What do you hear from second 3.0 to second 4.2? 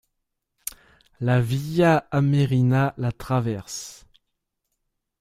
traverse.